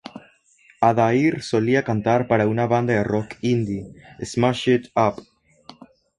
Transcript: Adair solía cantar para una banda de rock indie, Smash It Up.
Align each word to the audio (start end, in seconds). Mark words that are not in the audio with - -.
Adair 0.81 1.43
solía 1.43 1.83
cantar 1.83 2.27
para 2.27 2.47
una 2.47 2.65
banda 2.65 2.91
de 2.93 3.03
rock 3.03 3.35
indie, 3.43 3.93
Smash 4.19 4.67
It 4.69 4.87
Up. 4.95 5.23